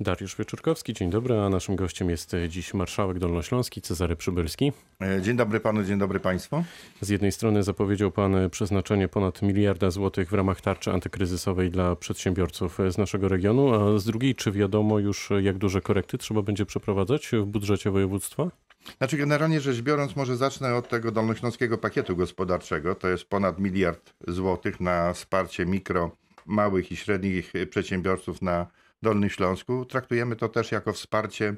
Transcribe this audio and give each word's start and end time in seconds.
Dariusz 0.00 0.36
Wieczorkowski, 0.36 0.92
dzień 0.94 1.10
dobry, 1.10 1.38
a 1.40 1.48
naszym 1.48 1.76
gościem 1.76 2.10
jest 2.10 2.36
dziś 2.48 2.74
marszałek 2.74 3.18
dolnośląski 3.18 3.80
Cezary 3.80 4.16
Przybylski. 4.16 4.72
E, 5.02 5.22
Dzień 5.22 5.36
dobry 5.36 5.60
panu, 5.60 5.84
dzień 5.84 5.98
dobry 5.98 6.20
państwu. 6.20 6.64
Z 7.00 7.08
jednej 7.08 7.32
strony 7.32 7.62
zapowiedział 7.62 8.10
pan 8.10 8.50
przeznaczenie 8.50 9.08
ponad 9.08 9.42
miliarda 9.42 9.90
złotych 9.90 10.30
w 10.30 10.32
ramach 10.32 10.60
tarczy 10.60 10.92
antykryzysowej 10.92 11.70
dla 11.70 11.96
przedsiębiorców 11.96 12.78
z 12.90 12.98
naszego 12.98 13.28
regionu, 13.28 13.74
a 13.74 13.98
z 13.98 14.04
drugiej, 14.04 14.34
czy 14.34 14.52
wiadomo 14.52 14.98
już 14.98 15.30
jak 15.42 15.58
duże 15.58 15.80
korekty 15.80 16.18
trzeba 16.18 16.42
będzie 16.42 16.66
przeprowadzać 16.66 17.30
w 17.32 17.44
budżecie 17.44 17.90
województwa? 17.90 18.50
Znaczy 18.98 19.16
generalnie 19.16 19.60
rzecz 19.60 19.80
biorąc, 19.80 20.16
może 20.16 20.36
zacznę 20.36 20.74
od 20.74 20.88
tego 20.88 21.12
dolnośląskiego 21.12 21.78
pakietu 21.78 22.16
gospodarczego. 22.16 22.94
To 22.94 23.08
jest 23.08 23.24
ponad 23.24 23.58
miliard 23.58 24.14
złotych 24.28 24.80
na 24.80 25.12
wsparcie 25.12 25.66
mikro, 25.66 26.10
małych 26.46 26.92
i 26.92 26.96
średnich 26.96 27.52
przedsiębiorców 27.70 28.42
na 28.42 28.66
Dolnym 29.02 29.30
Śląsku. 29.30 29.84
Traktujemy 29.84 30.36
to 30.36 30.48
też 30.48 30.72
jako 30.72 30.92
wsparcie 30.92 31.54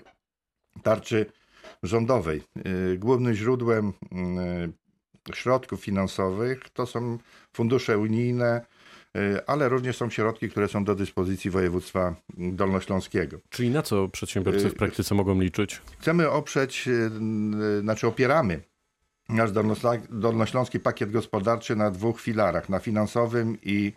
tarczy 0.82 1.26
rządowej. 1.82 2.42
Yy, 2.64 2.98
Głównym 2.98 3.34
źródłem 3.34 3.92
yy, 5.26 5.34
środków 5.34 5.80
finansowych 5.80 6.70
to 6.70 6.86
są 6.86 7.18
fundusze 7.52 7.98
unijne, 7.98 8.66
yy, 9.14 9.46
ale 9.46 9.68
również 9.68 9.96
są 9.96 10.10
środki, 10.10 10.50
które 10.50 10.68
są 10.68 10.84
do 10.84 10.94
dyspozycji 10.94 11.50
województwa 11.50 12.14
dolnośląskiego. 12.38 13.38
Czyli 13.48 13.70
na 13.70 13.82
co 13.82 14.08
przedsiębiorcy 14.08 14.70
w 14.70 14.74
praktyce 14.74 15.14
mogą 15.14 15.40
liczyć? 15.40 15.82
Chcemy 15.98 16.30
oprzeć, 16.30 16.88
znaczy 17.80 18.06
opieramy 18.06 18.69
nasz 19.32 19.50
dolnośląski 20.10 20.80
pakiet 20.80 21.10
gospodarczy 21.10 21.76
na 21.76 21.90
dwóch 21.90 22.20
filarach, 22.20 22.68
na 22.68 22.78
finansowym 22.78 23.58
i 23.62 23.92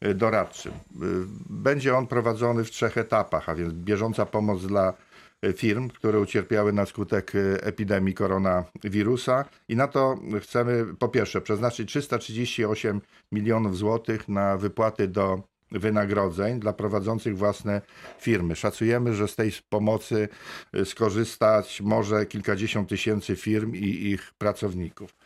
yy, 0.00 0.14
doradczym. 0.14 0.72
Yy, 1.00 1.26
Będzie 1.50 1.96
on 1.96 2.06
prowadzony 2.06 2.64
w 2.64 2.70
trzech 2.70 2.98
etapach, 2.98 3.48
a 3.48 3.54
więc 3.54 3.72
bieżąca 3.72 4.26
pomoc 4.26 4.66
dla 4.66 4.94
yy, 5.42 5.52
firm, 5.52 5.88
które 5.88 6.20
ucierpiały 6.20 6.72
na 6.72 6.86
skutek 6.86 7.32
epidemii 7.60 8.14
koronawirusa 8.14 9.44
i 9.68 9.76
na 9.76 9.88
to 9.88 10.18
chcemy 10.40 10.86
po 10.98 11.08
pierwsze 11.08 11.40
przeznaczyć 11.40 11.88
338 11.88 13.00
milionów 13.32 13.76
złotych 13.76 14.28
na 14.28 14.56
wypłaty 14.56 15.08
do 15.08 15.42
wynagrodzeń 15.70 16.60
dla 16.60 16.72
prowadzących 16.72 17.38
własne 17.38 17.80
firmy. 18.18 18.56
Szacujemy, 18.56 19.14
że 19.14 19.28
z 19.28 19.36
tej 19.36 19.52
pomocy 19.68 20.28
y, 20.76 20.84
skorzystać 20.84 21.80
może 21.80 22.26
kilkadziesiąt 22.26 22.88
tysięcy 22.88 23.36
firm 23.36 23.74
i 23.74 23.86
ich 23.86 24.32
pracowników. 24.38 25.16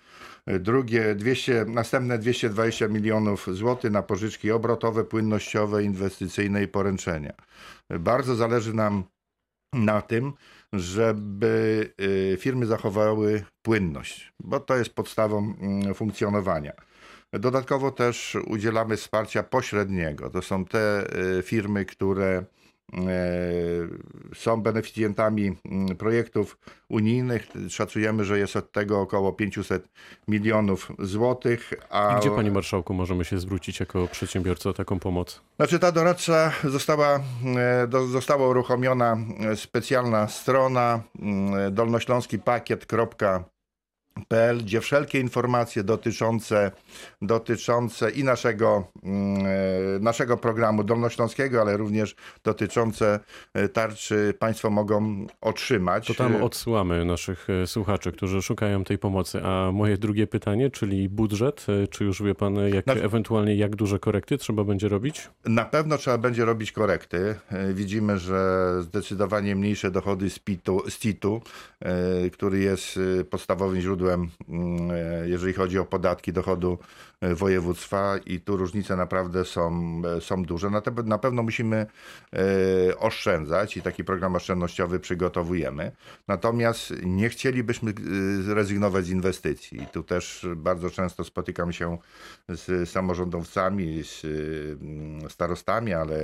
Y, 0.51 0.61
Drugie, 0.61 1.15
200, 1.15 1.65
następne 1.69 2.19
220 2.19 2.89
milionów 2.89 3.47
złotych 3.53 3.93
na 3.93 4.03
pożyczki 4.03 4.51
obrotowe, 4.51 5.05
płynnościowe, 5.05 5.85
inwestycyjne 5.85 6.63
i 6.63 6.69
poręczenia. 6.69 7.33
Y, 7.93 7.99
Bardzo 7.99 8.35
zależy 8.35 8.75
nam 8.75 9.05
na 9.73 10.03
tym, 10.03 10.33
żeby 10.73 11.93
firmy 12.39 12.67
zachowały 12.67 13.45
płynność, 13.63 14.33
bo 14.41 14.61
to 14.61 14.77
jest 14.77 14.95
podstawą 14.95 15.55
mm, 15.61 15.95
funkcjonowania. 15.95 16.73
Dodatkowo 17.33 17.91
też 17.91 18.37
udzielamy 18.47 18.97
wsparcia 18.97 19.43
pośredniego. 19.43 20.31
To 20.31 20.43
są 20.43 20.65
te 20.65 21.05
y, 21.39 21.43
firmy, 21.43 21.85
które 21.85 22.45
y, 22.95 22.99
są 24.35 24.63
beneficjentami 24.63 25.57
mm, 25.65 25.97
projektów 25.97 26.59
unijnych. 26.89 27.47
Szacujemy, 27.69 28.25
że 28.25 28.39
jest 28.39 28.57
od 28.57 28.73
tego 28.73 29.01
około 29.01 29.33
500 29.33 29.89
milionów 30.29 30.93
złotych. 30.99 31.73
A 31.91 32.17
I 32.17 32.21
gdzie, 32.21 32.31
panie 32.31 32.51
marszałku, 32.51 32.95
możemy 32.95 33.25
się 33.25 33.39
zwrócić 33.39 33.81
jako 33.81 34.09
przedsiębiorca 34.09 34.71
o 34.71 34.73
taką 34.73 34.99
pomoc? 34.99 35.41
znaczy 35.57 35.79
ta 35.79 35.93
doradcza 35.93 36.53
została, 36.65 37.21
e, 37.57 37.87
do, 37.87 38.07
została 38.07 38.49
uruchomiona 38.49 39.17
e, 39.41 39.57
specjalna 39.57 40.29
strona 40.29 41.01
mm, 41.19 41.75
dolnośląskipakiet.pl, 44.29 44.59
gdzie 44.59 44.81
wszelkie 44.81 45.21
informacje 45.21 45.85
dotyczące, 45.85 46.71
dotyczące 47.23 48.11
i 48.11 48.25
naszego, 48.25 48.85
mm, 49.03 49.47
e, 49.47 49.99
naszego 50.01 50.37
programu 50.37 50.85
dolnośląskiego, 50.85 51.61
ale 51.61 51.77
również 51.77 52.15
dotyczące 52.45 53.21
e, 53.55 53.69
tarczy 53.69 54.35
Państwo 54.39 54.71
mogą 54.71 55.27
otrzymać. 55.41 56.07
To 56.07 56.15
tam 56.15 56.43
odsyłamy 56.43 57.05
naszych 57.05 57.51
e, 57.51 57.67
słuchaczy, 57.67 58.13
którzy 58.13 58.43
szukają 58.43 58.85
tej 58.85 58.99
pomocy. 58.99 59.43
A 59.43 59.73
moje 59.73 59.99
drugie 59.99 60.27
pytanie, 60.27 60.71
czyli 60.71 61.09
budżet, 61.09 61.67
czy 61.91 62.05
już 62.05 62.23
wie 62.23 62.35
pan, 62.35 62.55
jak, 62.55 62.85
Znaczy- 62.85 63.05
ewentualnie 63.05 63.55
jak 63.57 63.77
duże 63.77 63.99
korekty 63.99 64.39
trzeba 64.39 64.65
będzie 64.65 64.89
robić? 64.89 65.29
Na 65.45 65.65
pewno 65.65 65.99
trzeba 65.99 66.19
będzie 66.19 66.45
robić 66.45 66.73
korekty. 66.73 67.35
Widzimy, 67.75 68.19
że 68.19 68.71
zdecydowanie 68.83 69.57
mniejsze 69.57 69.91
dochody 69.91 70.31
z, 70.31 70.39
PIT-u, 70.39 70.91
z 70.91 70.99
CIT-u, 70.99 71.41
który 72.33 72.59
jest 72.59 72.99
podstawowym 73.31 73.81
źródłem, 73.81 74.10
mm, 74.15 74.91
e, 74.91 75.29
jeżeli 75.29 75.53
chodzi 75.53 75.79
o 75.79 75.85
podatki 75.85 76.33
dochodu 76.33 76.79
e, 77.21 77.35
województwa 77.35 78.19
i 78.27 78.41
tu 78.41 78.57
różnice 78.57 78.97
naprawdę 78.97 79.45
są, 79.45 80.03
e, 80.17 80.21
są 80.21 80.43
duże. 80.43 80.71
Na, 80.71 80.81
te, 80.81 80.91
na 81.03 81.19
pewno 81.19 81.43
musimy 81.43 81.87
oszczędzać 82.99 83.77
i 83.77 83.83
taki 83.83 84.05
program 84.05 84.37
oszczędnościowy 84.37 85.01
przygotowujemy. 85.01 85.93
Natomiast 86.29 86.93
nie 87.03 87.29
chcielibyśmy 87.29 87.91
e, 87.91 88.55
rezygnować 88.55 89.05
z 89.05 89.11
inwestycji. 89.11 89.83
I 89.83 89.87
tu 89.87 90.03
też 90.03 90.47
bardzo 90.57 90.91
często 90.91 91.25
spotykam 91.25 91.73
się 91.73 91.99
z 92.49 92.91
samorządowcami, 92.91 94.03
z 94.03 94.27
starostami, 95.33 95.93
ale 95.93 96.21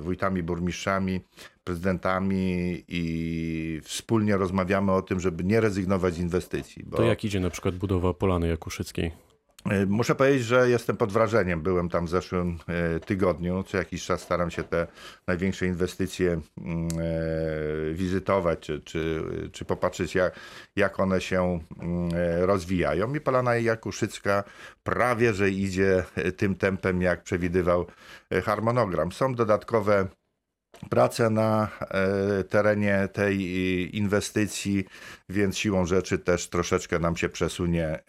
wójtami, 0.00 0.42
burmistrzami, 0.42 1.20
prezydentami 1.64 2.84
i 2.88 3.80
wspólnie 3.84 4.36
rozmawiamy 4.36 4.92
o 4.92 5.02
tym, 5.02 5.20
żeby 5.20 5.44
nie 5.44 5.60
rezygnować 5.60 6.14
z 6.14 6.18
inwestycji. 6.18 6.84
Bo 6.86 6.96
To 6.96 7.02
jak 7.02 7.24
idzie 7.24 7.40
na 7.40 7.50
przykład 7.50 7.74
budowa 7.74 8.14
Polany 8.14 8.48
Jakuszyckiej? 8.48 9.12
E, 9.64 9.86
Muszę 9.86 10.14
powiedzieć, 10.14 10.44
że 10.44 10.70
jestem 10.70 10.96
pod 10.96 11.12
wrażeniem. 11.12 11.62
Byłem 11.62 11.88
tam 11.88 12.06
w 12.06 12.08
zeszłym 12.08 12.58
e, 12.68 13.00
tygodniu. 13.00 13.62
Co 13.62 13.76
jakiś 13.76 14.04
czas 14.04 14.20
staram 14.20 14.50
się 14.50 14.64
te 14.64 14.86
największe 15.26 15.66
inwestycje 15.66 16.40
mm, 16.58 16.88
e, 16.88 17.94
wizytować, 17.94 18.60
czy, 18.60 18.80
czy, 18.80 19.22
czy 19.52 19.64
popatrzeć, 19.64 20.14
jak, 20.14 20.40
jak 20.76 21.00
one 21.00 21.20
się 21.20 21.60
mm, 21.80 22.10
rozwijają. 22.40 23.14
I 23.14 23.20
Polana 23.20 23.56
Jakuszycka 23.56 24.44
prawie, 24.82 25.34
że 25.34 25.50
idzie 25.50 26.04
tym 26.36 26.54
tempem, 26.54 27.02
jak 27.02 27.22
przewidywał 27.22 27.86
harmonogram. 28.44 29.12
Są 29.12 29.34
dodatkowe 29.34 30.06
prace 30.90 31.30
na 31.30 31.68
e, 31.80 32.44
terenie 32.44 33.08
tej 33.12 33.36
e, 33.36 33.82
inwestycji, 33.86 34.84
więc 35.28 35.58
siłą 35.58 35.86
rzeczy 35.86 36.18
też 36.18 36.48
troszeczkę 36.48 36.98
nam 36.98 37.16
się 37.16 37.28
przesunie 37.28 37.86
e, 37.86 38.00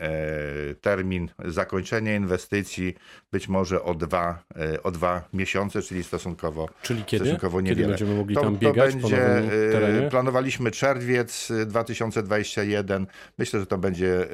termin 0.81 1.29
zakończenia 1.45 2.15
inwestycji, 2.15 2.95
być 3.31 3.47
może 3.47 3.83
o 3.83 3.93
dwa, 3.95 4.43
o 4.83 4.91
dwa 4.91 5.27
miesiące, 5.33 5.81
czyli 5.81 6.03
stosunkowo, 6.03 6.69
Czyli 6.81 7.03
kiedy? 7.05 7.25
stosunkowo 7.25 7.57
Kiedy 7.57 7.69
niewiele. 7.69 7.87
będziemy 7.87 8.15
mogli 8.15 8.35
to, 8.35 8.41
tam 8.41 8.53
to 8.53 8.59
biegać 8.59 8.95
po 8.95 9.09
będzie, 9.09 10.07
planowaliśmy 10.09 10.71
czerwiec 10.71 11.51
e, 11.51 11.65
2021, 11.65 13.07
myślę, 13.37 13.59
że 13.59 13.65
to 13.65 13.77
będzie 13.77 14.27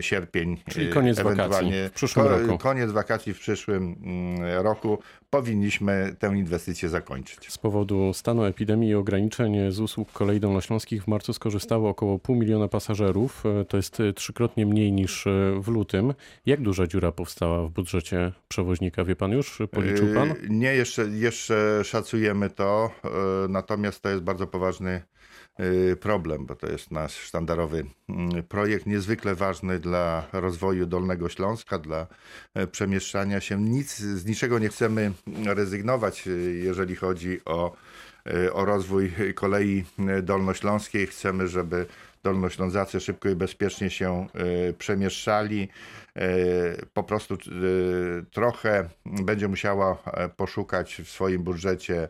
sierpień. 0.00 0.56
Czyli 0.70 0.88
koniec 0.90 1.16
wakacji 1.20 1.40
ewentualnie- 1.42 1.88
w 1.88 1.92
przyszłym 1.92 2.26
ko- 2.26 2.38
roku. 2.38 2.58
Koniec 2.58 2.90
wakacji 2.90 3.34
w 3.34 3.38
przyszłym 3.38 3.96
mm, 4.02 4.62
roku 4.64 4.98
powinniśmy 5.32 6.16
tę 6.18 6.36
inwestycję 6.36 6.88
zakończyć. 6.88 7.52
Z 7.52 7.58
powodu 7.58 8.12
stanu 8.14 8.44
epidemii 8.44 8.90
i 8.90 8.94
ograniczeń 8.94 9.72
z 9.72 9.80
usług 9.80 10.12
kolei 10.12 10.40
dolnośląskich 10.40 11.04
w 11.04 11.08
marcu 11.08 11.32
skorzystało 11.32 11.88
około 11.90 12.18
pół 12.18 12.36
miliona 12.36 12.68
pasażerów. 12.68 13.42
E, 13.46 13.64
To 13.64 13.76
jest 13.76 14.00
e, 14.00 14.12
trzykrotnie 14.12 14.66
mniej 14.66 14.92
niż 14.92 15.26
e, 15.26 15.30
w 15.60 15.68
lutym. 15.68 16.14
Jak 16.46 16.60
duża 16.62 16.86
dziura 16.86 17.12
powstała 17.12 17.66
w 17.66 17.70
budżecie 17.70 18.32
przewoźnika, 18.48 19.04
wie 19.04 19.16
pan 19.16 19.32
już? 19.32 19.58
Policzył 19.70 20.14
pan? 20.14 20.34
Nie, 20.48 20.74
jeszcze, 20.74 21.02
jeszcze 21.08 21.80
szacujemy 21.84 22.50
to, 22.50 22.90
natomiast 23.48 24.02
to 24.02 24.08
jest 24.08 24.22
bardzo 24.22 24.46
poważny 24.46 25.02
problem, 26.00 26.46
bo 26.46 26.56
to 26.56 26.66
jest 26.66 26.90
nasz 26.90 27.14
sztandarowy 27.14 27.84
mm, 28.08 28.42
projekt, 28.42 28.86
niezwykle 28.86 29.34
ważny 29.34 29.78
dla 29.78 30.26
rozwoju 30.32 30.86
Dolnego 30.86 31.28
Śląska, 31.28 31.78
dla 31.78 32.06
e, 32.54 32.66
przemieszczania 32.66 33.40
się. 33.40 33.60
Nic, 33.60 33.96
z 33.98 34.26
niczego 34.26 34.58
nie 34.58 34.68
chcemy 34.68 35.12
rezygnować, 35.44 36.26
yy, 36.26 36.54
jeżeli 36.54 36.96
chodzi 36.96 37.40
o, 37.44 37.76
yy, 38.26 38.52
o 38.52 38.64
rozwój 38.64 39.12
kolei 39.34 39.84
yy, 39.98 40.22
dolnośląskiej. 40.22 41.06
Chcemy, 41.06 41.48
żeby 41.48 41.86
Dolnoślązacy 42.22 43.00
szybko 43.00 43.28
i 43.28 43.34
bezpiecznie 43.34 43.90
się 43.90 44.26
przemieszczali. 44.78 45.68
Po 46.94 47.02
prostu 47.02 47.36
trochę 48.30 48.88
będzie 49.06 49.48
musiała 49.48 49.98
e, 50.06 50.28
poszukać 50.28 51.02
w 51.04 51.08
swoim 51.08 51.42
budżecie 51.42 52.02
e, 52.02 52.08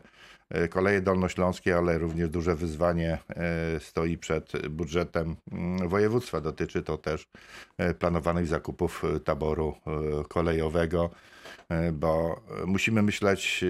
koleje 0.69 1.01
dolnośląskie, 1.01 1.77
ale 1.77 1.97
również 1.97 2.29
duże 2.29 2.55
wyzwanie 2.55 3.17
e, 3.29 3.79
stoi 3.79 4.17
przed 4.17 4.67
budżetem 4.69 5.35
mm, 5.51 5.89
województwa. 5.89 6.41
Dotyczy 6.41 6.83
to 6.83 6.97
też 6.97 7.27
e, 7.77 7.93
planowanych 7.93 8.47
zakupów 8.47 9.03
e, 9.03 9.19
taboru 9.19 9.75
e, 9.87 10.23
kolejowego. 10.23 11.09
E, 11.69 11.91
bo 11.91 12.41
musimy 12.65 13.01
myśleć 13.01 13.63
e, 13.63 13.67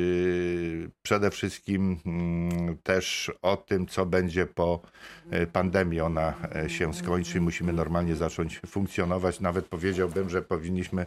przede 1.03 1.31
wszystkim 1.31 1.99
mm, 2.05 2.77
też 2.77 3.31
o 3.41 3.57
tym, 3.57 3.87
co 3.87 4.05
będzie 4.05 4.45
po 4.45 4.81
e, 5.29 5.47
pandemii. 5.47 6.01
Ona 6.01 6.33
się 6.67 6.93
skończy 6.93 7.37
i 7.37 7.41
musimy 7.41 7.73
normalnie 7.73 8.15
zacząć 8.15 8.61
funkcjonować. 8.67 9.39
Nawet 9.39 9.65
powiedziałbym, 9.65 10.29
że 10.29 10.41
powinniśmy 10.41 11.05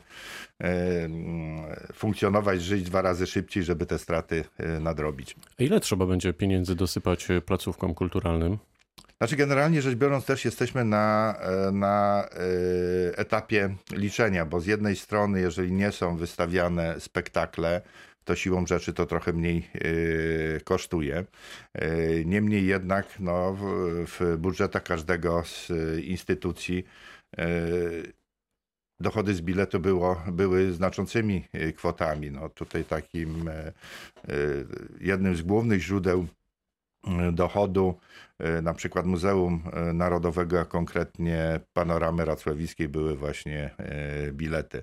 mm, 0.59 1.62
funkcjonować, 1.93 2.62
żyć 2.62 2.83
dwa 2.83 3.03
razy 3.03 3.27
szybciej, 3.27 3.62
żeby 3.62 3.87
te 3.87 3.99
straty 3.99 4.44
nadrobić. 4.81 5.37
A 5.61 5.62
ile 5.62 5.81
trzeba 5.81 6.06
będzie 6.06 6.32
pieniędzy 6.32 6.75
dosypać 6.75 7.29
placówkom 7.47 7.94
kulturalnym? 7.94 8.59
Znaczy, 9.21 9.37
generalnie 9.37 9.83
rzecz 9.83 9.95
biorąc, 9.95 10.25
też 10.25 10.45
jesteśmy 10.45 10.85
na, 10.85 11.37
e, 11.41 11.73
na 11.73 12.25
e, 12.25 13.19
etapie 13.19 13.75
liczenia, 13.93 14.47
bo 14.47 14.61
z 14.61 14.67
jednej 14.67 14.97
strony, 14.97 15.41
jeżeli 15.41 15.73
nie 15.73 15.93
są 15.93 16.17
wystawiane 16.17 17.01
spektakle, 17.01 17.83
to 18.27 18.37
siłą 18.37 18.67
rzeczy 18.67 18.93
to 18.93 19.07
trochę 19.07 19.33
mniej 19.33 19.69
e, 19.75 20.61
kosztuje. 20.61 21.25
E, 21.75 22.25
Niemniej 22.25 22.67
jednak 22.67 23.21
no, 23.21 23.57
w, 23.61 23.65
w 24.07 24.37
budżetach 24.39 24.83
każdego 24.83 25.45
z 25.45 25.69
instytucji 26.05 26.85
e, 27.39 27.47
dochody 29.01 29.35
z 29.35 29.41
biletu 29.41 29.81
było, 29.81 30.23
były 30.33 30.73
znaczącymi 30.73 31.45
kwotami. 31.77 32.31
No, 32.31 32.49
tutaj 32.49 32.85
takim 32.85 33.51
jednym 35.01 35.37
z 35.37 35.43
głównych 35.43 35.83
źródeł 35.83 36.27
dochodu, 37.33 37.99
na 38.62 38.75
przykład 38.75 39.06
Muzeum 39.06 39.62
e, 39.73 39.93
Narodowego, 39.93 40.61
a 40.61 40.65
konkretnie 40.65 41.61
Panoramy 41.73 42.25
Racławickiej 42.25 42.88
były 42.88 43.17
właśnie 43.17 43.71
e, 43.79 44.33
bilety. 44.33 44.83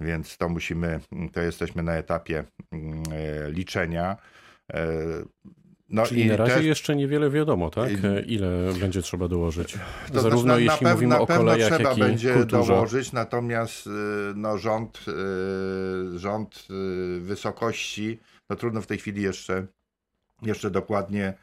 Więc 0.00 0.36
to 0.36 0.48
musimy, 0.48 1.00
to 1.32 1.40
jesteśmy 1.40 1.82
na 1.82 1.96
etapie 1.96 2.44
mm, 2.72 3.02
e, 3.12 3.50
liczenia. 3.50 4.16
E, 4.72 4.86
No 5.90 6.06
Czyli 6.06 6.26
na 6.26 6.36
razie 6.36 6.54
też- 6.54 6.64
jeszcze 6.64 6.96
niewiele 6.96 7.30
wiadomo, 7.30 7.70
tak? 7.70 7.90
E, 8.04 8.20
Ile 8.20 8.72
będzie 8.80 9.02
trzeba 9.02 9.28
dołożyć? 9.28 9.78
To 10.12 10.20
Zarówno 10.20 10.40
znaczy, 10.40 10.62
jeśli 10.62 10.86
pew- 10.86 10.92
mówimy 10.94 11.14
na 11.14 11.20
o 11.20 11.26
pewno 11.26 11.44
kolejach, 11.44 11.72
trzeba 11.72 11.88
jak 11.88 11.98
i 11.98 12.00
będzie 12.00 12.34
kulturze. 12.34 12.72
dołożyć, 12.72 13.12
natomiast 13.12 13.88
no, 14.34 14.58
rząd, 14.58 15.04
rząd 16.16 16.66
wysokości, 17.20 18.18
no 18.50 18.56
trudno 18.56 18.82
w 18.82 18.86
tej 18.86 18.98
chwili 18.98 19.22
jeszcze, 19.22 19.66
jeszcze 20.42 20.70
dokładnie, 20.70 21.34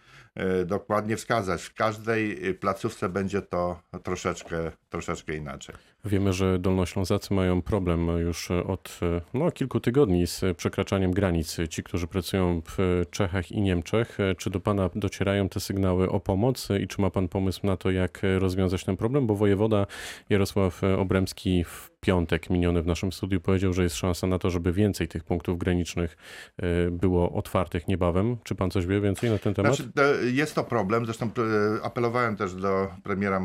dokładnie 0.65 1.17
wskazać. 1.17 1.63
W 1.63 1.73
każdej 1.73 2.47
y, 2.49 2.53
placówce 2.53 3.09
będzie 3.09 3.41
to 3.41 3.79
troszeczkę, 4.03 4.71
troszeczkę 4.89 5.35
inaczej. 5.35 5.75
Wiemy, 6.05 6.33
że 6.33 6.59
Dolnoślązacy 6.59 7.33
mają 7.33 7.61
problem 7.61 8.07
już 8.07 8.51
od 8.51 8.99
no, 9.33 9.51
kilku 9.51 9.79
tygodni 9.79 10.27
z 10.27 10.41
przekraczaniem 10.57 11.11
granic. 11.11 11.57
Ci, 11.69 11.83
którzy 11.83 12.07
pracują 12.07 12.61
w 12.61 13.03
Czechach 13.11 13.51
i 13.51 13.61
Niemczech, 13.61 14.17
czy 14.37 14.49
do 14.49 14.59
Pana 14.59 14.89
docierają 14.95 15.49
te 15.49 15.59
sygnały 15.59 16.09
o 16.09 16.19
pomoc 16.19 16.67
i 16.81 16.87
czy 16.87 17.01
ma 17.01 17.09
Pan 17.09 17.27
pomysł 17.27 17.59
na 17.63 17.77
to, 17.77 17.91
jak 17.91 18.21
rozwiązać 18.39 18.83
ten 18.83 18.97
problem? 18.97 19.27
Bo 19.27 19.35
wojewoda 19.35 19.87
Jarosław 20.29 20.81
Obremski 20.83 21.63
w 21.63 21.94
piątek 22.05 22.49
miniony 22.49 22.81
w 22.81 22.87
naszym 22.87 23.11
studiu 23.11 23.41
powiedział, 23.41 23.73
że 23.73 23.83
jest 23.83 23.95
szansa 23.95 24.27
na 24.27 24.39
to, 24.39 24.49
żeby 24.49 24.73
więcej 24.73 25.07
tych 25.07 25.23
punktów 25.23 25.57
granicznych 25.57 26.17
e, 26.57 26.91
było 26.91 27.31
otwartych 27.31 27.87
niebawem. 27.87 28.37
Czy 28.43 28.55
Pan 28.55 28.71
coś 28.71 28.85
wie 28.85 29.01
więcej 29.01 29.29
na 29.29 29.37
ten 29.37 29.53
temat? 29.53 29.75
Znaczy, 29.75 29.91
to 29.91 30.13
jest 30.23 30.55
to 30.55 30.63
problem. 30.63 31.05
Zresztą 31.05 31.25
e, 31.25 31.83
apelowałem 31.83 32.35
też 32.35 32.55
do 32.55 32.87
premiera 33.03 33.39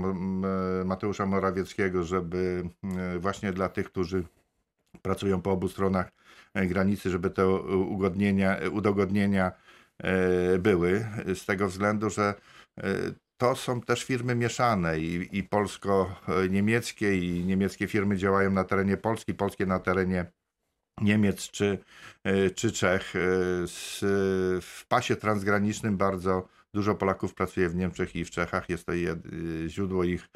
Mateusza 0.84 1.26
Morawieckiego, 1.26 2.04
żeby 2.04 2.68
e, 2.84 3.18
właśnie 3.18 3.52
dla 3.52 3.68
tych, 3.68 3.86
którzy 3.86 4.24
pracują 5.02 5.42
po 5.42 5.50
obu 5.50 5.68
stronach 5.68 6.12
e, 6.54 6.66
granicy, 6.66 7.10
żeby 7.10 7.30
te 7.30 7.48
ugodnienia, 7.88 8.56
udogodnienia 8.72 9.52
e, 9.98 10.58
były. 10.58 11.06
Z 11.34 11.46
tego 11.46 11.68
względu, 11.68 12.10
że 12.10 12.34
e, 12.78 12.84
to 13.40 13.56
są 13.56 13.80
też 13.80 14.04
firmy 14.04 14.34
mieszane 14.34 14.98
i, 14.98 15.38
i 15.38 15.42
polsko-niemieckie, 15.42 17.18
i 17.18 17.44
niemieckie 17.44 17.86
firmy 17.86 18.16
działają 18.16 18.50
na 18.50 18.64
terenie 18.64 18.96
Polski, 18.96 19.34
polskie 19.34 19.66
na 19.66 19.78
terenie 19.78 20.32
Niemiec 21.00 21.50
czy, 21.50 21.78
e, 22.24 22.50
czy 22.50 22.72
Czech. 22.72 23.16
E, 23.16 23.20
Z, 23.66 24.00
w 24.62 24.84
pasie 24.88 25.16
transgranicznym 25.16 25.96
bardzo 25.96 26.48
dużo 26.74 26.94
Polaków 26.94 27.34
pracuje 27.34 27.68
w 27.68 27.74
Niemczech 27.74 28.16
i 28.16 28.24
w 28.24 28.30
Czechach. 28.30 28.68
Jest 28.68 28.86
to 28.86 28.92
jed, 28.92 29.18
e, 29.26 29.68
źródło 29.68 30.04
ich 30.04 30.28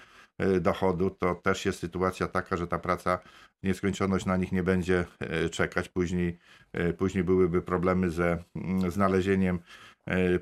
dochodu. 0.60 1.10
To 1.10 1.34
też 1.34 1.66
jest 1.66 1.78
sytuacja 1.78 2.28
taka, 2.28 2.56
że 2.56 2.66
ta 2.66 2.78
praca 2.78 3.18
w 3.62 3.66
nieskończoność 3.66 4.26
na 4.26 4.36
nich 4.36 4.52
nie 4.52 4.62
będzie 4.62 5.04
czekać. 5.50 5.88
Później, 5.88 6.38
później 6.98 7.24
byłyby 7.24 7.62
problemy 7.62 8.10
ze 8.10 8.44
znalezieniem 8.88 9.58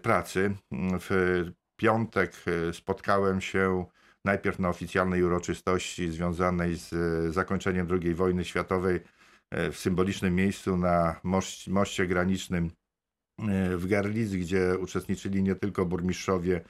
pracy. 0.03 0.56
W 1.00 1.44
piątek 1.76 2.32
e, 2.46 2.72
spotkałem 2.72 3.40
się 3.40 3.84
najpierw 4.24 4.58
na 4.58 4.69
oficjalnej 4.69 5.22
uroczystości 5.22 6.10
związanej 6.10 6.76
z 6.76 6.92
e, 6.92 7.32
zakończeniem 7.32 7.88
II 7.90 8.14
wojny 8.14 8.44
światowej 8.44 9.00
e, 9.50 9.70
w 9.70 9.78
symbolicznym 9.78 10.34
miejscu 10.34 10.76
na 10.76 11.20
moście, 11.22 11.70
moście 11.70 12.06
granicznym 12.06 12.70
w 13.76 13.86
Gerlitz, 13.86 14.32
gdzie 14.32 14.78
uczestniczyli 14.78 15.42
nie 15.42 15.54
tylko 15.54 15.86
burmistrzowie 15.86 16.60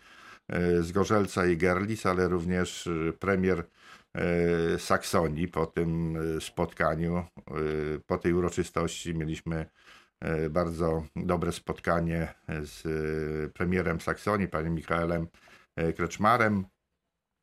z 0.80 0.92
Gorzelca 0.92 1.46
i 1.46 1.56
Gerlitz, 1.56 2.06
ale 2.06 2.28
również 2.28 2.88
premier 3.18 3.64
Saksonii. 4.78 5.48
Po 5.48 5.66
tym 5.66 6.18
spotkaniu, 6.40 7.24
po 8.06 8.18
tej 8.18 8.32
uroczystości 8.32 9.14
mieliśmy 9.14 9.66
bardzo 10.50 11.04
dobre 11.16 11.52
spotkanie 11.52 12.34
z 12.62 12.86
e, 12.86 13.48
premierem 13.48 14.00
Saksonii, 14.00 14.48
panem 14.48 14.74
Michaelem 14.74 15.26
e, 15.76 15.92
Kreczmarem. 15.92 16.64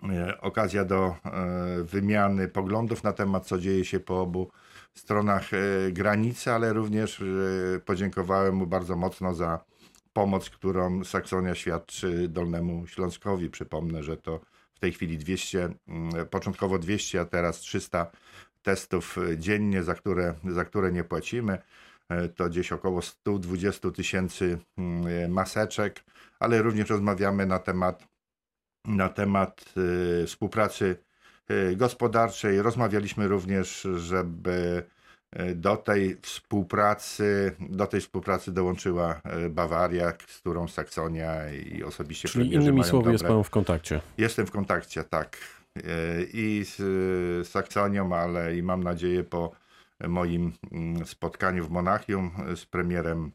E, 0.09 0.41
Okazja 0.41 0.85
do 0.85 1.15
e, 1.25 1.83
wymiany 1.83 2.47
poglądów 2.47 3.03
na 3.03 3.13
temat, 3.13 3.47
co 3.47 3.57
dzieje 3.57 3.85
się 3.85 3.99
po 3.99 4.21
obu 4.21 4.51
stronach 4.93 5.53
e, 5.53 5.91
granicy, 5.91 6.51
ale 6.51 6.73
również 6.73 7.21
e, 7.21 7.25
podziękowałem 7.79 8.55
mu 8.55 8.67
bardzo 8.67 8.95
mocno 8.95 9.33
za 9.33 9.63
pomoc, 10.13 10.49
którą 10.49 11.03
Saksonia 11.03 11.55
świadczy 11.55 12.27
Dolnemu 12.27 12.87
Śląskowi. 12.87 13.49
Przypomnę, 13.49 14.03
że 14.03 14.17
to 14.17 14.39
w 14.73 14.79
tej 14.79 14.91
chwili 14.91 15.17
200, 15.17 15.69
mm, 15.87 16.27
początkowo 16.27 16.79
200, 16.79 17.21
a 17.21 17.25
teraz 17.25 17.59
300 17.59 18.11
testów 18.61 19.17
e, 19.17 19.37
dziennie, 19.37 19.83
za 19.83 19.95
które, 19.95 20.33
za 20.43 20.65
które 20.65 20.91
nie 20.91 21.03
płacimy. 21.03 21.57
E, 22.09 22.29
To 22.29 22.49
gdzieś 22.49 22.71
około 22.71 23.01
120 23.01 23.91
tysięcy 23.91 24.57
mm, 24.77 25.07
e, 25.07 25.27
maseczek, 25.27 26.03
ale 26.39 26.61
również 26.61 26.89
rozmawiamy 26.89 27.45
na 27.45 27.59
temat, 27.59 28.07
na 28.85 29.09
temat 29.09 29.65
e, 30.23 30.25
współpracy 30.25 30.95
gospodarczej. 31.75 32.61
Rozmawialiśmy 32.61 33.27
również, 33.27 33.87
żeby 33.95 34.83
do 35.55 35.77
tej 35.77 36.17
współpracy, 36.21 37.55
do 37.59 37.87
tej 37.87 38.01
współpracy 38.01 38.51
dołączyła 38.51 39.21
Bawaria, 39.49 40.13
z 40.27 40.39
którą 40.39 40.67
Saksonia 40.67 41.51
i 41.51 41.83
osobiście 41.83 42.29
Czyli 42.29 42.53
innymi 42.53 42.83
słowy 42.83 43.11
jest 43.11 43.23
Pan 43.23 43.43
w 43.43 43.49
kontakcie. 43.49 44.01
Jestem 44.17 44.45
w 44.45 44.51
kontakcie, 44.51 45.03
tak. 45.03 45.37
I 46.33 46.65
z 46.65 47.47
Saksonią, 47.47 48.15
ale 48.15 48.57
i 48.57 48.63
mam 48.63 48.83
nadzieję 48.83 49.23
po 49.23 49.51
moim 50.07 50.53
mm, 50.71 51.05
spotkaniu 51.05 51.65
w 51.65 51.69
Monachium 51.69 52.31
z 52.55 52.65
premierem, 52.65 53.31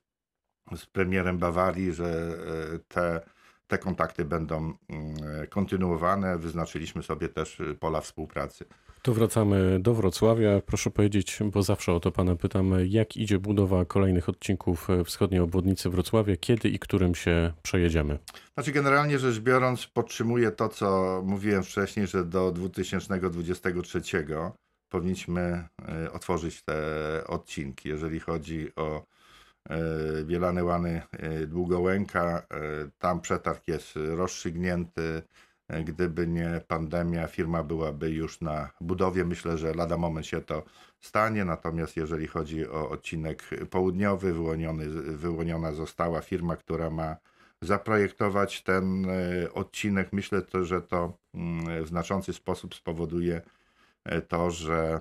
z 0.76 0.86
premierem 0.86 1.38
Bawarii, 1.38 1.92
że 1.92 2.36
e, 2.74 2.78
te, 2.78 3.20
te 3.66 3.78
kontakty 3.78 4.24
będą 4.24 4.56
mm, 4.88 5.14
kontynuowane. 5.50 6.38
Wyznaczyliśmy 6.38 7.02
sobie 7.02 7.28
też 7.28 7.62
pola 7.80 8.00
współpracy. 8.00 8.64
Tu 9.02 9.14
wracamy 9.14 9.78
do 9.80 9.94
Wrocławia. 9.94 10.60
Proszę 10.60 10.90
powiedzieć, 10.90 11.38
bo 11.52 11.62
zawsze 11.62 11.92
o 11.92 12.00
to 12.00 12.12
pana 12.12 12.36
pytam, 12.36 12.74
jak 12.86 13.16
idzie 13.16 13.38
budowa 13.38 13.84
kolejnych 13.84 14.28
odcinków 14.28 14.88
wschodniej 15.04 15.40
obwodnicy 15.40 15.90
Wrocławia, 15.90 16.36
kiedy 16.36 16.68
i 16.68 16.78
którym 16.78 17.14
się 17.14 17.52
przejedziemy? 17.62 18.18
Znaczy, 18.54 18.72
generalnie 18.72 19.18
rzecz 19.18 19.40
biorąc, 19.40 19.86
podtrzymuję 19.86 20.50
to, 20.50 20.68
co 20.68 21.22
mówiłem 21.24 21.62
wcześniej, 21.62 22.06
że 22.06 22.24
do 22.24 22.52
2023 22.52 24.02
powinniśmy 24.94 25.68
e, 25.88 26.12
otworzyć 26.12 26.62
te 26.62 26.76
odcinki. 27.26 27.88
Jeżeli 27.88 28.20
chodzi 28.20 28.72
o 28.76 29.06
e, 29.68 29.78
Bielany 30.24 30.64
Łany 30.64 31.02
e, 31.12 31.46
Długołęka, 31.46 32.22
e, 32.22 32.44
tam 32.98 33.20
przetarg 33.20 33.68
jest 33.68 33.92
rozstrzygnięty. 33.96 35.22
E, 35.68 35.84
Gdyby 35.84 36.26
nie 36.26 36.60
pandemia, 36.68 37.26
firma 37.26 37.62
byłaby 37.62 38.10
już 38.10 38.40
na 38.40 38.70
budowie. 38.80 39.24
Myślę, 39.24 39.58
że 39.58 39.74
lada 39.74 39.96
moment 39.96 40.26
się 40.26 40.40
to 40.40 40.62
stanie. 41.00 41.44
Natomiast 41.44 41.96
jeżeli 41.96 42.26
chodzi 42.26 42.68
o 42.68 42.90
odcinek 42.90 43.50
południowy, 43.70 44.32
wyłoniony, 44.34 44.88
wyłoniona 45.16 45.72
została 45.72 46.20
firma, 46.20 46.56
która 46.56 46.90
ma 46.90 47.16
zaprojektować 47.62 48.62
ten 48.62 49.06
e, 49.10 49.52
odcinek. 49.52 50.12
Myślę, 50.12 50.42
to, 50.42 50.64
że 50.64 50.82
to 50.82 51.18
mm, 51.34 51.84
w 51.84 51.88
znaczący 51.88 52.32
sposób 52.32 52.74
spowoduje 52.74 53.36
e, 53.36 53.63
to, 54.28 54.50
że 54.50 55.00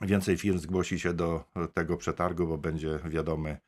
więcej 0.00 0.36
firm 0.36 0.58
zgłosi 0.58 1.00
się 1.00 1.12
do 1.12 1.44
tego 1.74 1.96
przetargu, 1.96 2.46
bo 2.46 2.58
będzie 2.58 2.98
wiadomy 3.04 3.58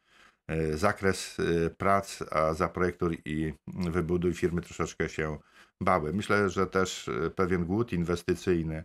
e, 0.49 0.77
zakres 0.77 1.37
e, 1.41 1.71
prac, 1.71 2.23
a 2.31 2.55
zaprojektuj 2.55 3.23
i 3.25 3.53
wybuduj 3.67 4.35
firmy 4.35 4.61
troszeczkę 4.63 5.09
się 5.09 5.39
bały. 5.81 6.13
Myślę, 6.13 6.51
że 6.51 6.67
też 6.67 7.09
e, 7.09 7.31
pewien 7.31 7.65
głód 7.65 7.93
inwestycyjny 7.93 8.85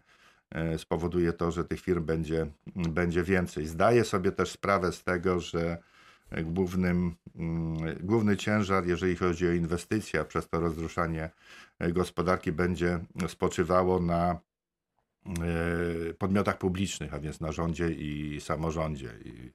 e, 0.51 0.77
spowoduje 0.77 1.33
to, 1.33 1.51
że 1.51 1.63
tych 1.63 1.81
firm 1.81 2.05
będzie, 2.05 2.47
będzie 2.75 3.23
więcej. 3.23 3.67
Zdaję 3.67 4.03
sobie 4.03 4.31
też 4.31 4.51
sprawę 4.51 4.91
z 4.91 5.03
tego, 5.03 5.39
że 5.39 5.77
głównym, 6.31 7.15
mm, 7.35 7.97
główny 7.99 8.37
ciężar, 8.37 8.87
jeżeli 8.87 9.15
chodzi 9.15 9.47
o 9.47 9.51
inwestycje, 9.51 10.19
a 10.19 10.25
przez 10.25 10.49
to 10.49 10.59
rozruszanie 10.59 11.29
e, 11.79 11.91
gospodarki 11.91 12.51
będzie 12.51 12.99
spoczywało 13.27 13.99
na 13.99 14.31
e, 14.31 14.37
podmiotach 16.17 16.57
publicznych, 16.57 17.13
a 17.13 17.19
więc 17.19 17.39
na 17.39 17.51
rządzie 17.51 17.91
i 17.91 18.41
samorządzie. 18.41 19.09
I 19.25 19.51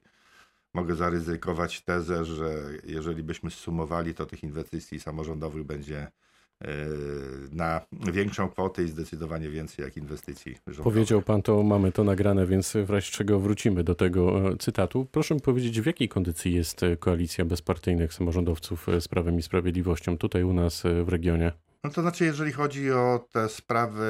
mogę 0.73 0.95
zaryzykować 0.95 1.81
tezę, 1.81 2.25
że 2.25 2.53
jeżeli 2.83 3.23
byśmy 3.23 3.51
zsumowali, 3.51 4.13
to 4.13 4.25
tych 4.25 4.43
inwestycji 4.43 4.99
samorządowych 4.99 5.63
będzie 5.63 5.97
e, 6.61 6.67
na 7.51 7.81
większą 8.13 8.49
kwotę 8.49 8.83
i 8.83 8.87
zdecydowanie 8.87 9.49
więcej 9.49 9.85
jak 9.85 9.97
inwestycji 9.97 10.55
rządowych. 10.67 10.83
Powiedział 10.83 11.21
pan 11.21 11.41
to, 11.41 11.63
mamy 11.63 11.91
to 11.91 12.03
nagrane, 12.03 12.45
więc 12.45 12.73
w 12.85 12.89
razie 12.89 13.11
czego 13.11 13.39
wrócimy 13.39 13.83
do 13.83 13.95
tego 13.95 14.51
e, 14.51 14.57
cytatu. 14.57 15.07
Proszę 15.11 15.35
mi 15.35 15.41
powiedzieć, 15.41 15.81
w 15.81 15.85
jakiej 15.85 16.09
kondycji 16.09 16.53
jest 16.53 16.83
e, 16.83 16.97
koalicja 16.97 17.45
bezpartyjnych 17.45 18.13
samorządowców 18.13 18.89
e, 18.89 19.01
z 19.01 19.07
Prawem 19.07 19.39
i 19.39 19.41
Sprawiedliwością 19.41 20.17
tutaj 20.17 20.43
u 20.43 20.53
nas 20.53 20.85
e, 20.85 21.03
w 21.03 21.09
regionie? 21.09 21.51
No 21.83 21.89
to 21.89 22.01
znaczy, 22.01 22.25
jeżeli 22.25 22.51
chodzi 22.51 22.91
o 22.91 23.27
te 23.31 23.49
sprawy 23.49 24.07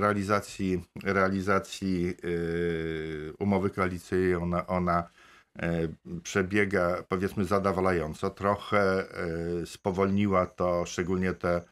realizacji, 0.00 0.84
realizacji 1.04 2.02
yy, 2.22 3.32
umowy 3.38 3.70
koalicyjnej, 3.70 4.34
ona, 4.34 4.66
ona 4.66 5.10
yy, 5.56 6.20
przebiega 6.22 7.02
powiedzmy 7.08 7.44
zadowalająco. 7.44 8.30
Trochę 8.30 9.04
yy, 9.58 9.66
spowolniła 9.66 10.46
to 10.46 10.86
szczególnie 10.86 11.32
te 11.32 11.62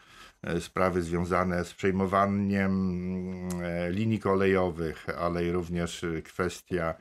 yy, 0.42 0.60
sprawy 0.60 1.02
związane 1.02 1.64
z 1.64 1.74
przejmowaniem 1.74 2.72
yy, 3.48 3.90
linii 3.90 4.18
kolejowych, 4.18 5.06
ale 5.18 5.44
i 5.44 5.52
również 5.52 6.02
yy, 6.02 6.22
kwestia 6.22 6.94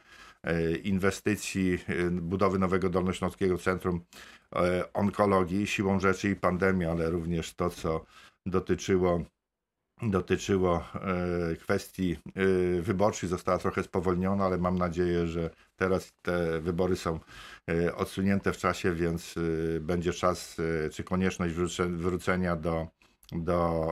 inwestycji, 0.83 1.79
yy, 1.87 2.11
budowy 2.11 2.59
nowego 2.59 2.89
Dolnośląskiego 2.89 3.57
Centrum 3.57 4.01
e, 4.55 4.93
onkologii, 4.93 5.67
siłą 5.67 5.99
rzeczy 5.99 6.29
i 6.29 6.35
pandemii, 6.35 6.85
ale 6.85 7.09
również 7.09 7.53
to, 7.53 7.69
co 7.69 8.05
dotyczyło, 8.45 9.21
dotyczyło 10.01 10.83
e, 10.95 11.55
kwestii 11.55 12.17
e, 12.35 12.81
wyborczej, 12.81 13.29
została 13.29 13.57
trochę 13.57 13.83
spowolniona, 13.83 14.45
ale 14.45 14.57
mam 14.57 14.77
nadzieję, 14.77 15.27
że 15.27 15.49
teraz 15.75 16.13
te 16.21 16.61
wybory 16.61 16.95
są 16.95 17.19
e, 17.69 17.95
odsunięte 17.95 18.53
w 18.53 18.57
czasie, 18.57 18.93
więc 18.93 19.35
e, 19.37 19.79
będzie 19.79 20.13
czas 20.13 20.57
e, 20.85 20.89
czy 20.89 21.03
konieczność 21.03 21.53
wróce- 21.55 21.97
wrócenia 21.97 22.55
do, 22.55 22.87
do 23.31 23.87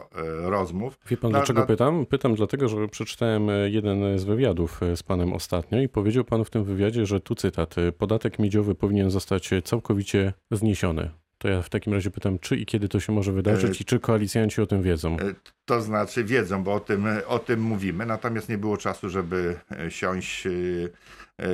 e, 0.45 0.49
rozmów. 0.49 0.99
Wie 1.09 1.17
pan, 1.17 1.31
Na- 1.31 1.37
dlaczego 1.37 1.59
na- 1.59 1.65
pytam? 1.65 2.05
Pytam 2.05 2.35
dlatego, 2.35 2.69
że 2.69 2.87
przeczytałem 2.87 3.49
e, 3.49 3.69
jeden 3.69 4.19
z 4.19 4.23
wywiadów 4.23 4.83
e, 4.83 4.97
z 4.97 5.03
panem 5.03 5.33
ostatnio 5.33 5.81
i 5.81 5.89
powiedział 5.89 6.23
pan 6.23 6.45
w 6.45 6.49
tym 6.49 6.63
wywiadzie, 6.63 7.05
że 7.05 7.19
tu 7.19 7.35
cytat, 7.35 7.75
podatek 7.97 8.39
miedziowy 8.39 8.75
powinien 8.75 9.11
zostać 9.11 9.49
całkowicie 9.63 10.33
zniesiony. 10.51 11.09
To 11.37 11.47
ja 11.49 11.61
w 11.61 11.69
takim 11.69 11.93
razie 11.93 12.11
pytam, 12.11 12.39
czy 12.39 12.55
i 12.55 12.65
kiedy 12.65 12.89
to 12.89 12.99
się 12.99 13.13
może 13.13 13.31
wydarzyć 13.31 13.81
i 13.81 13.85
czy 13.85 13.99
koalicjanci 13.99 14.61
o 14.61 14.65
tym 14.65 14.81
wiedzą? 14.81 15.17
To 15.65 15.81
znaczy 15.81 16.23
wiedzą, 16.23 16.63
bo 16.63 16.73
o 16.73 16.79
tym, 16.79 17.05
o 17.27 17.39
tym 17.39 17.61
mówimy, 17.61 18.05
natomiast 18.05 18.49
nie 18.49 18.57
było 18.57 18.77
czasu, 18.77 19.09
żeby 19.09 19.59
siąść 19.89 20.47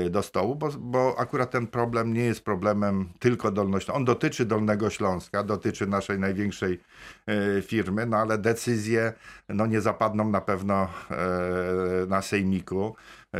do 0.09 0.23
stołu, 0.23 0.55
bo, 0.55 0.69
bo 0.79 1.19
akurat 1.19 1.51
ten 1.51 1.67
problem 1.67 2.13
nie 2.13 2.23
jest 2.23 2.45
problemem 2.45 3.09
tylko 3.19 3.51
Dolnośląska. 3.51 3.93
On 3.93 4.05
dotyczy 4.05 4.45
Dolnego 4.45 4.89
Śląska, 4.89 5.43
dotyczy 5.43 5.87
naszej 5.87 6.19
największej 6.19 6.79
e, 7.27 7.61
firmy, 7.61 8.05
no 8.05 8.17
ale 8.17 8.37
decyzje 8.37 9.13
no, 9.49 9.65
nie 9.65 9.81
zapadną 9.81 10.29
na 10.29 10.41
pewno 10.41 10.87
e, 11.11 12.05
na 12.07 12.21
sejmiku, 12.21 12.95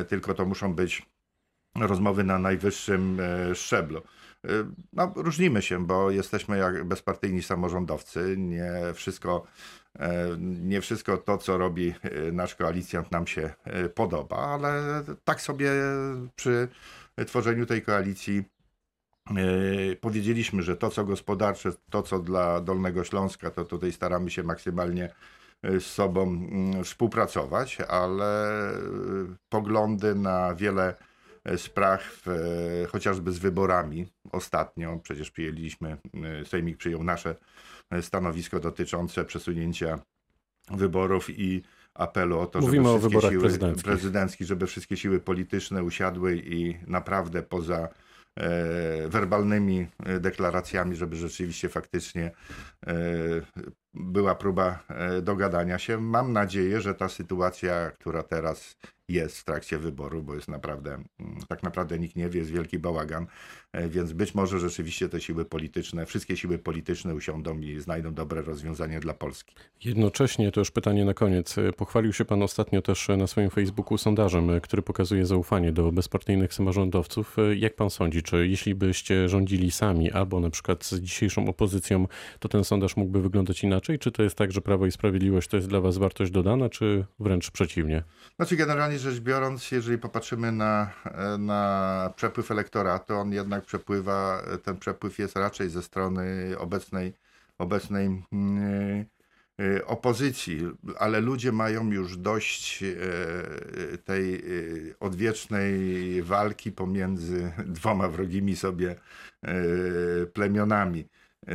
tylko 0.07 0.33
to 0.33 0.45
muszą 0.45 0.73
być 0.73 1.05
rozmowy 1.75 2.23
na 2.23 2.39
najwyższym 2.39 3.21
szczeblu. 3.53 4.01
E, 4.45 4.49
No, 4.93 5.13
różnimy 5.15 5.61
się, 5.61 5.85
bo 5.85 6.11
jesteśmy 6.11 6.57
jak 6.57 6.83
bezpartyjni 6.83 7.43
samorządowcy. 7.43 8.35
Nie 8.37 8.71
wszystko, 8.93 9.43
e, 9.99 10.37
nie 10.39 10.81
wszystko 10.81 11.17
to, 11.17 11.37
co 11.37 11.57
robi 11.57 11.93
e, 12.01 12.31
nasz 12.31 12.55
koalicjant, 12.55 13.11
nam 13.11 13.27
się 13.27 13.53
e, 13.63 13.89
podoba, 13.89 14.37
ale 14.37 15.03
tak 15.23 15.41
sobie 15.41 15.71
przy 16.35 16.67
tworzeniu 17.27 17.65
tej 17.65 17.81
koalicji 17.81 18.43
powiedzieliśmy, 20.01 20.61
że 20.61 20.77
to, 20.77 20.89
co 20.89 21.05
gospodarcze, 21.05 21.71
to, 21.89 22.03
co 22.03 22.19
dla 22.19 22.61
Dolnego 22.61 23.03
Śląska, 23.03 23.51
to 23.51 23.65
tutaj 23.65 23.91
staramy 23.91 24.31
się 24.31 24.43
maksymalnie 24.43 25.09
z 25.63 25.83
sobą 25.83 26.23
mm, 26.23 26.83
współpracować, 26.83 27.77
ale 27.81 28.49
poglądy 29.49 30.15
na 30.15 30.55
wiele 30.55 30.95
spraw, 31.57 32.23
e, 32.27 32.87
chociażby 32.87 33.31
z 33.31 33.39
wyborami 33.39 34.07
ostatnio, 34.31 34.99
przecież 35.03 35.31
przyjęliśmy, 35.31 35.97
e, 36.41 36.45
Sejmik 36.45 36.77
przyjął 36.77 37.03
nasze 37.03 37.35
e, 37.91 38.01
stanowisko 38.01 38.59
dotyczące 38.59 39.25
przesunięcia 39.25 39.99
wyborów 40.71 41.29
i 41.29 41.63
apelu 41.93 42.39
o 42.39 42.47
to, 42.47 42.59
Mówimy 42.59 42.89
o 42.89 42.99
żeby 42.99 42.99
wszystkie 42.99 43.09
wyborach 43.09 43.31
siły 43.31 43.41
prezydenckich. 43.41 43.83
prezydenckich, 43.83 44.47
żeby 44.47 44.67
wszystkie 44.67 44.97
siły 44.97 45.19
polityczne 45.19 45.83
usiadły 45.83 46.37
i 46.45 46.77
naprawdę 46.87 47.43
poza 47.43 47.89
e, 48.35 49.07
werbalnymi 49.07 49.87
e, 50.05 50.19
deklaracjami, 50.19 50.95
żeby 50.95 51.15
rzeczywiście 51.15 51.69
faktycznie 51.69 52.31
e, 52.87 52.93
była 53.93 54.35
próba 54.35 54.83
e, 54.89 55.21
dogadania 55.21 55.79
się. 55.79 55.99
Mam 55.99 56.33
nadzieję, 56.33 56.81
że 56.81 56.95
ta 56.95 57.09
sytuacja, 57.09 57.91
która 57.91 58.23
teraz 58.23 58.75
jest 59.09 59.37
w 59.37 59.43
trakcie 59.43 59.77
wyboru, 59.77 60.23
bo 60.23 60.35
jest 60.35 60.47
naprawdę, 60.47 60.93
mm, 61.19 61.39
tak 61.47 61.63
naprawdę 61.63 61.99
nikt 61.99 62.15
nie 62.15 62.29
wie, 62.29 62.39
jest 62.39 62.51
wielki 62.51 62.79
bałagan, 62.79 63.27
e, 63.73 63.89
więc 63.89 64.13
być 64.13 64.35
może 64.35 64.59
rzeczywiście 64.59 65.09
te 65.09 65.21
siły 65.21 65.45
polityczne, 65.45 66.05
wszystkie 66.05 66.37
siły 66.37 66.57
polityczne 66.57 67.15
usiądą 67.15 67.59
i 67.59 67.79
znajdą 67.79 68.13
dobre 68.13 68.41
rozwiązanie 68.41 68.99
dla 68.99 69.13
Polski. 69.13 69.55
Jednocześnie, 69.85 70.51
to 70.51 70.61
już 70.61 70.71
pytanie 70.71 71.05
na 71.05 71.13
koniec, 71.13 71.57
e, 71.57 71.73
pochwalił 71.73 72.13
się 72.13 72.25
pan 72.25 72.43
ostatnio 72.43 72.81
też 72.81 73.07
na 73.17 73.27
swoim 73.27 73.49
Facebooku 73.49 73.97
sondażem, 73.97 74.61
który 74.61 74.81
pokazuje 74.81 75.25
zaufanie 75.25 75.71
do 75.71 75.91
bezpartyjnych 75.91 76.53
samorządowców. 76.53 77.37
Jak 77.55 77.75
pan 77.75 77.89
sądzi, 77.89 78.23
czy 78.23 78.47
jeśli 78.47 78.75
byście 78.75 79.29
rządzili 79.29 79.71
sami 79.71 80.11
albo 80.11 80.39
na 80.39 80.49
przykład 80.49 80.85
z 80.85 80.99
dzisiejszą 80.99 81.47
opozycją, 81.47 82.07
to 82.39 82.49
ten 82.49 82.63
sondaż 82.63 82.97
mógłby 82.97 83.21
wyglądać 83.21 83.63
inaczej? 83.63 83.78
Czy 83.81 84.11
to 84.11 84.23
jest 84.23 84.35
tak, 84.35 84.51
że 84.51 84.61
Prawo 84.61 84.85
i 84.85 84.91
Sprawiedliwość 84.91 85.47
to 85.47 85.57
jest 85.57 85.69
dla 85.69 85.81
was 85.81 85.97
wartość 85.97 86.31
dodana, 86.31 86.69
czy 86.69 87.05
wręcz 87.19 87.51
przeciwnie? 87.51 88.03
Znaczy 88.35 88.55
generalnie 88.55 88.99
rzecz 88.99 89.19
biorąc, 89.19 89.71
jeżeli 89.71 89.97
popatrzymy 89.97 90.51
na, 90.51 90.93
na 91.39 92.13
przepływ 92.15 92.51
elektoratu, 92.51 93.13
on 93.13 93.33
jednak 93.33 93.65
przepływa, 93.65 94.43
ten 94.63 94.77
przepływ 94.77 95.19
jest 95.19 95.35
raczej 95.35 95.69
ze 95.69 95.83
strony 95.83 96.55
obecnej, 96.57 97.13
obecnej 97.57 98.23
mm, 98.31 99.05
y, 99.59 99.85
opozycji, 99.85 100.61
ale 100.99 101.19
ludzie 101.19 101.51
mają 101.51 101.91
już 101.91 102.17
dość 102.17 102.83
e, 102.83 103.97
tej 103.97 104.43
odwiecznej 104.99 106.23
walki 106.23 106.71
pomiędzy 106.71 107.51
dwoma 107.65 108.07
wrogimi 108.07 108.55
sobie 108.55 108.95
plemionami. 110.33 111.05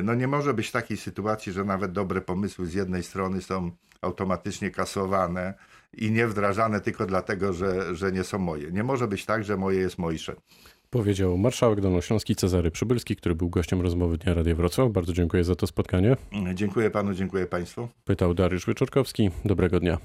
No 0.02 0.14
nie 0.14 0.26
może 0.26 0.54
być 0.54 0.70
takiej 0.70 0.96
sytuacji, 0.96 1.52
że 1.52 1.64
nawet 1.64 1.92
dobre 1.92 2.20
pomysły 2.20 2.66
z 2.66 2.74
jednej 2.74 3.02
strony 3.02 3.42
są 3.42 3.70
automatycznie 4.00 4.70
kasowane 4.70 5.54
i 5.92 6.10
nie 6.10 6.26
wdrażane 6.26 6.80
tylko 6.80 7.06
dlatego, 7.06 7.52
że, 7.52 7.94
że 7.94 8.12
nie 8.12 8.24
są 8.24 8.38
moje. 8.38 8.72
Nie 8.72 8.84
może 8.84 9.08
być 9.08 9.26
tak, 9.26 9.44
że 9.44 9.56
moje 9.56 9.78
jest 9.78 9.98
mojsze. 9.98 10.36
Powiedział 10.90 11.38
marszałek 11.38 11.80
dolnośląski 11.80 12.36
Cezary 12.36 12.70
Przybylski, 12.70 13.16
który 13.16 13.34
był 13.34 13.50
gościem 13.50 13.80
rozmowy 13.80 14.18
Dnia 14.18 14.34
Radia 14.34 14.54
Wrocław. 14.54 14.92
Bardzo 14.92 15.12
dziękuję 15.12 15.44
za 15.44 15.54
to 15.54 15.66
spotkanie. 15.66 16.16
Dziękuję 16.54 16.90
panu, 16.90 17.14
dziękuję 17.14 17.46
państwu. 17.46 17.88
Pytał 18.04 18.34
Dariusz 18.34 18.66
Wyczorkowski. 18.66 19.30
Dobrego 19.44 19.80
dnia. 19.80 19.98